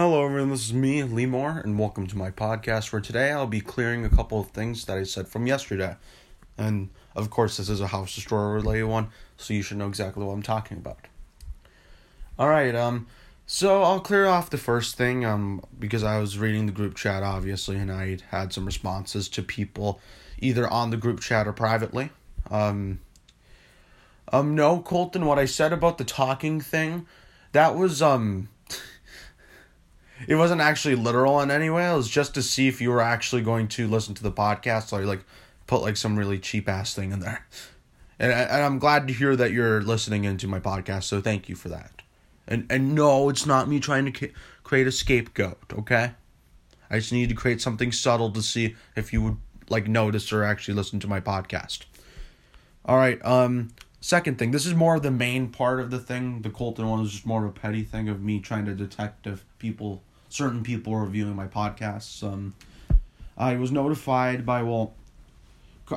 [0.00, 0.50] Hello, everyone.
[0.50, 2.86] This is me, Lee Moore, and welcome to my podcast.
[2.86, 5.96] For today, I'll be clearing a couple of things that I said from yesterday.
[6.56, 10.24] And of course, this is a house destroyer related one, so you should know exactly
[10.24, 11.08] what I'm talking about.
[12.38, 12.76] All right.
[12.76, 13.08] Um.
[13.48, 15.24] So I'll clear off the first thing.
[15.24, 15.64] Um.
[15.76, 20.00] Because I was reading the group chat, obviously, and I had some responses to people,
[20.38, 22.10] either on the group chat or privately.
[22.52, 23.00] Um.
[24.32, 24.54] Um.
[24.54, 25.26] No, Colton.
[25.26, 27.08] What I said about the talking thing,
[27.50, 28.48] that was um
[30.26, 31.90] it wasn't actually literal in any way.
[31.90, 34.88] It was just to see if you were actually going to listen to the podcast.
[34.88, 35.24] So I like
[35.66, 37.46] put like some really cheap ass thing in there,
[38.18, 41.04] and and I'm glad to hear that you're listening into my podcast.
[41.04, 42.02] So thank you for that.
[42.46, 44.30] And and no, it's not me trying to
[44.64, 45.58] create a scapegoat.
[45.72, 46.12] Okay,
[46.90, 49.36] I just need to create something subtle to see if you would
[49.68, 51.84] like notice or actually listen to my podcast.
[52.84, 53.24] All right.
[53.24, 53.70] Um.
[54.00, 56.42] Second thing, this is more of the main part of the thing.
[56.42, 59.26] The Colton one is just more of a petty thing of me trying to detect
[59.26, 62.22] if people certain people are reviewing my podcasts.
[62.22, 62.54] Um,
[63.36, 64.94] I was notified by well,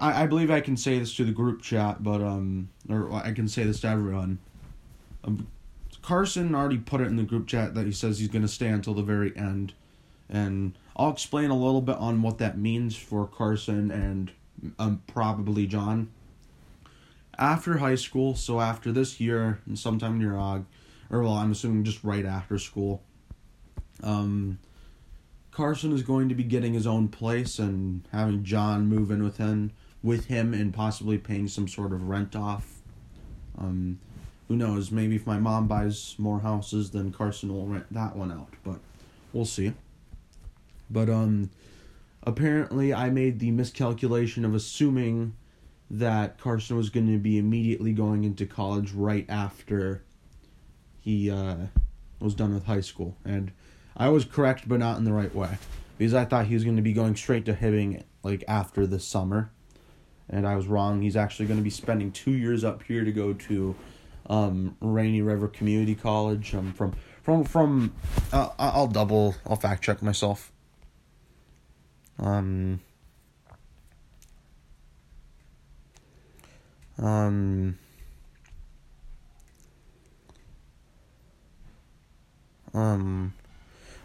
[0.00, 3.32] I, I believe I can say this to the group chat, but um, or I
[3.32, 4.38] can say this to everyone.
[5.24, 5.48] Um,
[6.02, 8.68] Carson already put it in the group chat that he says he's going to stay
[8.68, 9.72] until the very end,
[10.28, 14.30] and I'll explain a little bit on what that means for Carson and
[14.78, 16.10] um probably John.
[17.38, 20.66] After high school, so after this year and sometime near Og,
[21.08, 23.02] or well, I'm assuming just right after school,
[24.02, 24.58] um,
[25.50, 29.36] Carson is going to be getting his own place and having John move in with
[29.38, 32.80] him, with him, and possibly paying some sort of rent off.
[33.58, 33.98] Um,
[34.48, 34.90] who knows?
[34.90, 38.48] Maybe if my mom buys more houses, then Carson will rent that one out.
[38.64, 38.80] But
[39.32, 39.74] we'll see.
[40.88, 41.50] But um,
[42.22, 45.34] apparently, I made the miscalculation of assuming
[45.90, 50.02] that Carson was going to be immediately going into college right after
[51.00, 51.56] he uh,
[52.20, 53.52] was done with high school, and
[54.00, 55.58] I was correct, but not in the right way.
[55.98, 58.98] Because I thought he was going to be going straight to Hibbing like after the
[58.98, 59.50] summer,
[60.30, 61.02] and I was wrong.
[61.02, 63.76] He's actually going to be spending two years up here to go to
[64.30, 66.54] um, Rainy River Community College.
[66.54, 67.92] Um, from from from
[68.32, 70.50] uh, I'll double I'll fact check myself.
[72.18, 72.80] Um.
[76.96, 77.06] Um.
[77.06, 77.78] Um.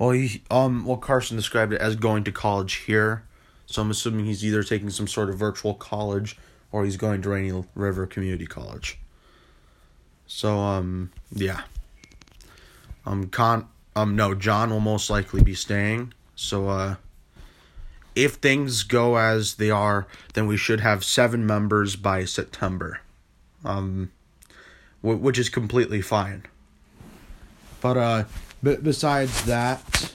[0.00, 3.22] Well, he um well Carson described it as going to college here,
[3.66, 6.38] so I'm assuming he's either taking some sort of virtual college
[6.72, 8.98] or he's going to Rainy River Community College.
[10.26, 11.64] So um yeah.
[13.04, 16.14] Um con um no John will most likely be staying.
[16.34, 16.94] So uh
[18.14, 23.02] if things go as they are, then we should have seven members by September.
[23.66, 24.12] Um
[25.02, 26.44] which is completely fine.
[27.82, 28.24] But uh
[28.62, 30.12] but besides that,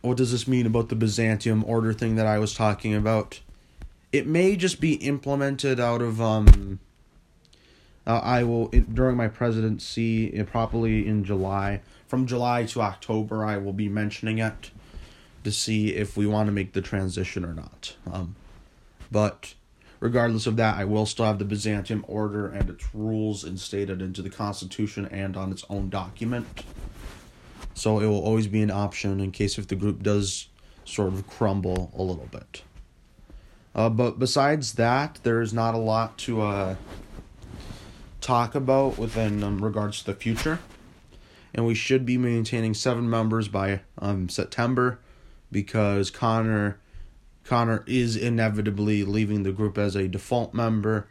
[0.00, 3.40] what does this mean about the Byzantium order thing that I was talking about?
[4.12, 6.80] It may just be implemented out of um.
[8.04, 11.82] Uh, I will during my presidency, uh, probably in July.
[12.08, 14.70] From July to October, I will be mentioning it
[15.44, 17.96] to see if we want to make the transition or not.
[18.12, 18.34] Um,
[19.10, 19.54] but
[20.02, 24.20] Regardless of that, I will still have the Byzantium order and its rules instated into
[24.20, 26.64] the Constitution and on its own document.
[27.74, 30.48] So it will always be an option in case if the group does
[30.84, 32.64] sort of crumble a little bit.
[33.76, 36.74] Uh, but besides that, there is not a lot to uh,
[38.20, 40.58] talk about within um, regards to the future.
[41.54, 44.98] And we should be maintaining seven members by um, September
[45.52, 46.80] because Connor
[47.44, 51.08] Connor is inevitably leaving the group as a default member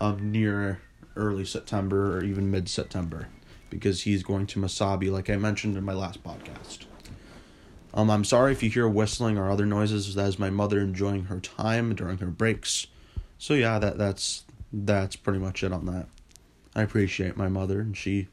[0.00, 0.80] um, near
[1.16, 3.28] early September or even mid September
[3.70, 6.84] because he's going to Mesabi, like I mentioned in my last podcast.
[7.92, 10.14] Um, I'm sorry if you hear whistling or other noises.
[10.14, 12.88] That is my mother enjoying her time during her breaks.
[13.38, 16.06] So yeah, that that's that's pretty much it on that.
[16.74, 18.28] I appreciate my mother, and she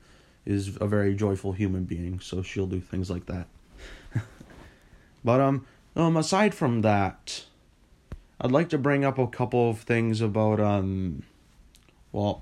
[0.45, 3.47] is a very joyful human being, so she'll do things like that.
[5.23, 7.45] but um, um, aside from that,
[8.39, 11.23] I'd like to bring up a couple of things about um,
[12.11, 12.41] well,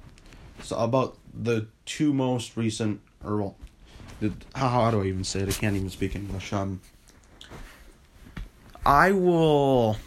[0.61, 3.55] so about the two most recent or well,
[4.19, 5.49] the, how how do I even say it?
[5.49, 6.53] I can't even speak English.
[6.53, 6.81] Um,
[8.85, 9.97] I will.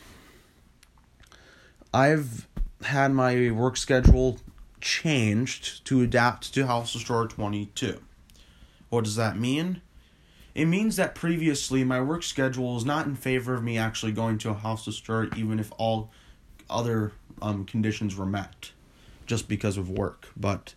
[1.95, 2.49] I've
[2.83, 4.39] had my work schedule
[4.81, 8.01] changed to adapt to House of Destroyer 22.
[8.89, 9.83] What does that mean?
[10.55, 14.39] It means that previously my work schedule was not in favor of me actually going
[14.39, 16.11] to a house destroyer even if all
[16.69, 18.73] other um, conditions were met,
[19.27, 20.29] just because of work.
[20.37, 20.75] But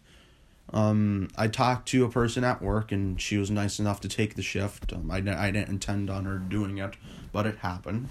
[0.74, 4.33] Um, I talked to a person at work, and she was nice enough to take
[4.33, 4.92] the shift.
[4.92, 6.95] Um, I, I didn't intend on her doing it,
[7.31, 8.10] but it happened.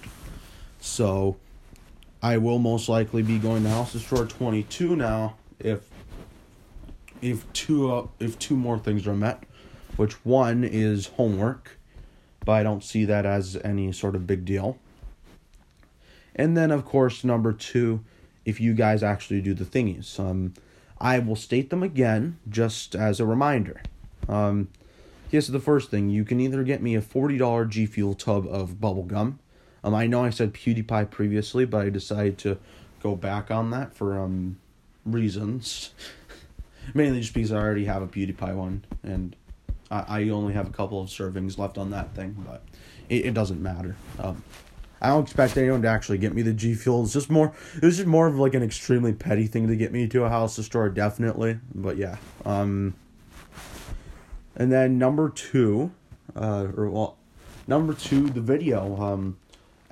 [0.80, 1.36] So,
[2.22, 5.90] I will most likely be going to House Destroyer 22 now if
[7.20, 9.42] if two uh, if two more things are met,
[9.96, 11.78] which one is homework,
[12.44, 14.78] but I don't see that as any sort of big deal.
[16.34, 18.04] And then of course number two,
[18.44, 20.54] if you guys actually do the thingies, um,
[21.00, 23.82] I will state them again just as a reminder.
[24.28, 24.68] Um,
[25.30, 28.46] here's the first thing: you can either get me a forty dollar G Fuel tub
[28.46, 29.38] of bubble gum.
[29.82, 32.58] Um, I know I said PewDiePie previously, but I decided to
[33.02, 34.58] go back on that for um
[35.04, 35.90] reasons.
[36.94, 39.36] Mainly just because I already have a PewDiePie one, and
[39.90, 42.62] I, I only have a couple of servings left on that thing, but
[43.08, 43.96] it, it doesn't matter.
[44.18, 44.42] Um,
[45.00, 47.02] I don't expect anyone to actually get me the G Fuel.
[47.02, 47.52] It's just more.
[47.76, 50.30] It was just more of like an extremely petty thing to get me to a
[50.30, 51.58] house store, definitely.
[51.74, 52.16] But yeah.
[52.44, 52.94] Um.
[54.56, 55.90] And then number two,
[56.36, 57.16] uh, or well,
[57.66, 58.96] number two, the video.
[58.98, 59.36] Um,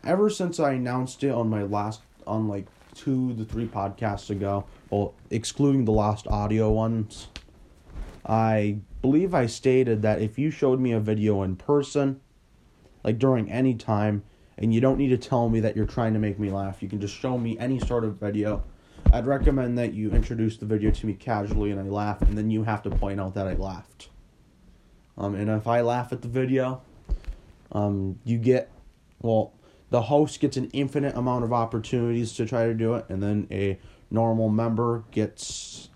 [0.05, 4.65] ever since I announced it on my last, on like two to three podcasts ago,
[4.89, 7.27] well, excluding the last audio ones,
[8.25, 12.21] I believe I stated that if you showed me a video in person,
[13.03, 14.23] like during any time,
[14.57, 16.89] and you don't need to tell me that you're trying to make me laugh, you
[16.89, 18.63] can just show me any sort of video.
[19.13, 22.51] I'd recommend that you introduce the video to me casually and I laugh, and then
[22.51, 24.09] you have to point out that I laughed.
[25.19, 26.83] Um, and if I laugh at the video,
[27.73, 28.71] um, you get,
[29.21, 29.53] well,
[29.91, 33.47] the host gets an infinite amount of opportunities to try to do it, and then
[33.51, 33.79] a
[34.11, 35.91] normal member gets,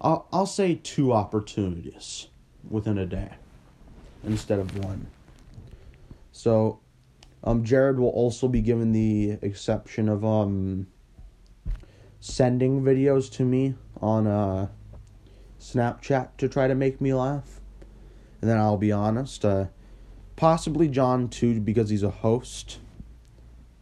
[0.00, 2.28] I'll, I'll say two opportunities
[2.68, 3.30] within a day
[4.24, 5.06] instead of one.
[6.32, 6.80] So,
[7.44, 10.86] um, Jared will also be given the exception of um
[12.20, 14.68] sending videos to me on uh
[15.58, 17.60] Snapchat to try to make me laugh.
[18.40, 19.66] And then I'll be honest, uh
[20.36, 22.78] possibly John too because he's a host.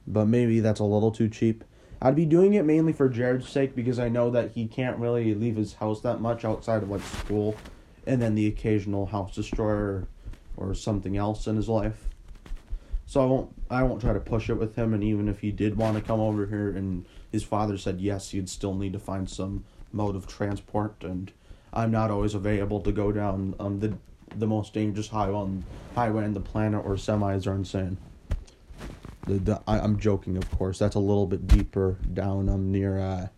[0.06, 1.65] But maybe that's a little too cheap.
[2.00, 5.35] I'd be doing it mainly for Jared's sake because I know that he can't really
[5.35, 7.56] leave his house that much outside of like school
[8.06, 10.06] and then the occasional house destroyer
[10.56, 12.09] or something else in his life.
[13.06, 15.50] So I won't I won't try to push it with him and even if he
[15.50, 18.99] did want to come over here and his father said yes, you'd still need to
[18.99, 21.33] find some mode of transport and
[21.73, 23.94] I'm not always available to go down um the
[24.37, 27.97] the most dangerous highway on highway on the planet or semis are insane.
[29.29, 30.79] The, the I, I'm joking, of course.
[30.79, 32.49] That's a little bit deeper down.
[32.49, 32.99] um near.
[32.99, 33.29] Uh,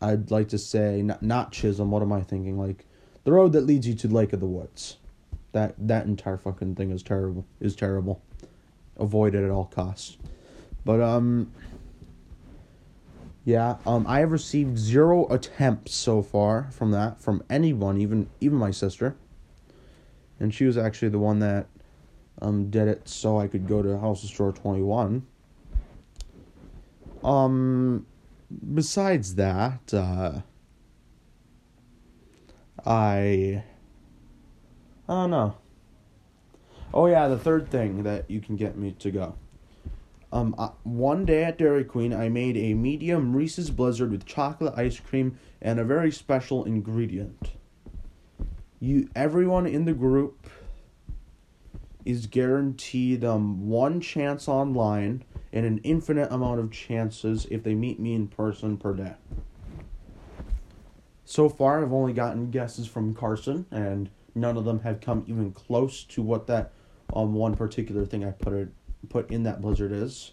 [0.00, 1.90] I'd like to say not not Chisholm.
[1.90, 2.58] What am I thinking?
[2.58, 2.86] Like
[3.24, 4.96] the road that leads you to Lake of the Woods.
[5.52, 7.44] That that entire fucking thing is terrible.
[7.60, 8.22] Is terrible.
[8.96, 10.16] Avoid it at all costs.
[10.84, 11.52] But um.
[13.44, 18.58] Yeah, um, I have received zero attempts so far from that from anyone, even even
[18.58, 19.16] my sister.
[20.38, 21.66] And she was actually the one that
[22.40, 25.26] um did it so I could go to House of Store 21.
[27.24, 28.06] Um
[28.74, 30.40] besides that, uh
[32.84, 33.64] I
[35.08, 35.56] I don't know.
[36.92, 39.34] Oh yeah, the third thing that you can get me to go.
[40.30, 44.74] Um, uh, one day at Dairy Queen, I made a medium Reese's Blizzard with chocolate
[44.76, 47.52] ice cream and a very special ingredient.
[48.78, 50.46] You, everyone in the group
[52.08, 55.22] is guaranteed um one chance online
[55.52, 59.12] and an infinite amount of chances if they meet me in person per day.
[61.26, 65.52] So far, I've only gotten guesses from Carson, and none of them have come even
[65.52, 66.72] close to what that
[67.12, 68.68] um one particular thing I put it
[69.10, 70.32] put in that blizzard is.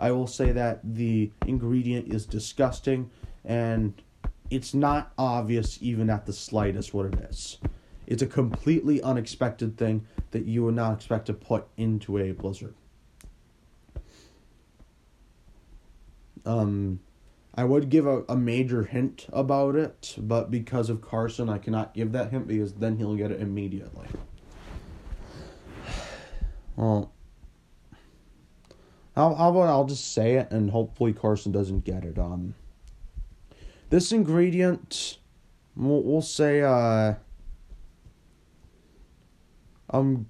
[0.00, 3.08] I will say that the ingredient is disgusting
[3.44, 3.94] and
[4.50, 7.58] it's not obvious even at the slightest what it is.
[8.06, 12.74] It's a completely unexpected thing that you would not expect to put into a blizzard.
[16.44, 17.00] Um
[17.56, 21.94] I would give a, a major hint about it, but because of Carson, I cannot
[21.94, 24.08] give that hint because then he'll get it immediately.
[26.76, 27.12] Well,
[29.14, 32.18] how, how I'll just say it and hopefully Carson doesn't get it.
[32.18, 32.56] Um,
[33.90, 35.18] this ingredient,
[35.76, 37.14] we'll, we'll say, uh,
[39.94, 40.26] um,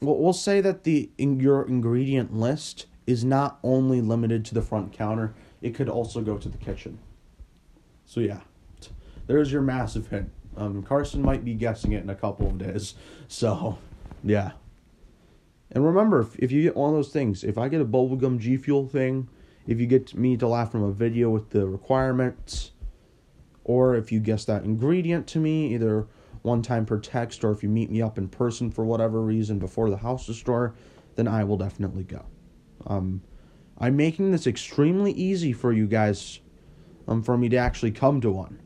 [0.00, 4.62] we'll, we'll say that the in your ingredient list is not only limited to the
[4.62, 5.32] front counter,
[5.62, 6.98] it could also go to the kitchen.
[8.04, 8.40] So yeah,
[9.26, 10.30] there's your massive hint.
[10.56, 12.94] Um, Carson might be guessing it in a couple of days.
[13.28, 13.78] So,
[14.22, 14.52] yeah.
[15.72, 18.38] And remember, if, if you get one of those things, if I get a bubblegum
[18.38, 19.28] G Fuel thing,
[19.66, 22.70] if you get me to laugh from a video with the requirements,
[23.64, 26.06] or if you guess that ingredient to me, either
[26.46, 29.58] one time per text or if you meet me up in person for whatever reason
[29.58, 30.74] before the house is store,
[31.16, 32.24] then I will definitely go.
[32.86, 33.20] Um,
[33.78, 36.40] I'm making this extremely easy for you guys
[37.08, 38.60] um, for me to actually come to one.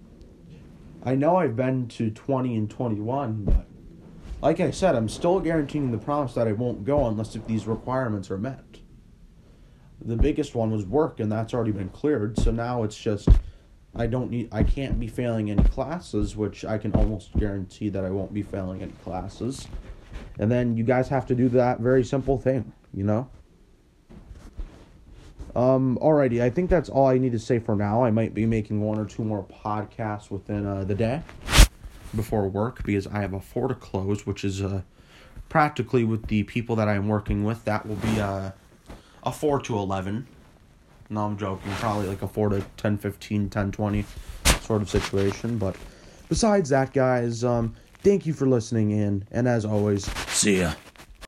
[1.03, 3.67] I know I've been to 20 and 21, but
[4.43, 7.67] like I said, I'm still guaranteeing the promise that I won't go unless if these
[7.67, 8.65] requirements are met.
[10.03, 12.39] The biggest one was work, and that's already been cleared.
[12.39, 13.29] So now it's just
[13.95, 18.05] I don't need I can't be failing any classes, which I can almost guarantee that
[18.05, 19.67] I won't be failing any classes.
[20.39, 23.29] And then you guys have to do that very simple thing, you know?
[25.55, 28.05] Um, alrighty, I think that's all I need to say for now.
[28.05, 31.23] I might be making one or two more podcasts within uh, the day
[32.15, 34.83] before work because I have a four to close, which is uh,
[35.49, 37.65] practically with the people that I'm working with.
[37.65, 38.53] That will be uh,
[39.25, 40.29] a four to eleven.
[41.11, 41.73] No, I'm joking.
[41.73, 44.05] Probably like a four to 10, 15, 10, 20
[44.63, 45.59] sort of situation.
[45.59, 45.75] But
[46.29, 50.73] besides that, guys, um, thank you for listening in, and as always, see ya.